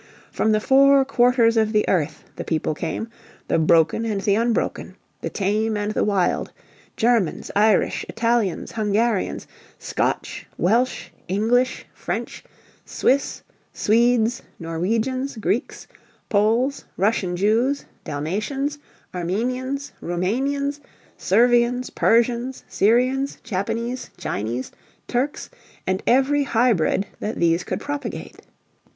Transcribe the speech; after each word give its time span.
From 0.31 0.51
the 0.51 0.59
four 0.59 1.05
quarters 1.05 1.57
of 1.57 1.73
the 1.73 1.87
earth 1.87 2.23
the 2.35 2.43
people 2.43 2.73
came, 2.73 3.07
the 3.49 3.59
broken 3.59 4.03
and 4.03 4.19
the 4.19 4.33
unbroken, 4.33 4.95
the 5.21 5.29
tame 5.29 5.77
and 5.77 5.91
the 5.91 6.03
wild 6.03 6.51
Germans, 6.97 7.51
Irish, 7.55 8.03
Italians, 8.09 8.71
Hungarians, 8.71 9.45
Scotch, 9.77 10.47
Welsh, 10.57 11.09
English, 11.27 11.85
French, 11.93 12.43
Swiss, 12.83 13.43
Swedes, 13.73 14.41
Norwegians, 14.57 15.37
Greeks, 15.37 15.85
Poles, 16.29 16.85
Russian 16.97 17.35
Jews, 17.35 17.85
Dalmatians, 18.03 18.79
Armenians, 19.13 19.91
Rumanians, 20.01 20.79
Servians, 21.15 21.91
Persians, 21.91 22.63
Syrians, 22.67 23.37
Japanese, 23.43 24.09
Chinese, 24.17 24.71
Turks, 25.07 25.51
and 25.85 26.01
every 26.07 26.41
hybrid 26.45 27.05
that 27.19 27.35
these 27.35 27.63
could 27.63 27.79
propagate. 27.79 28.41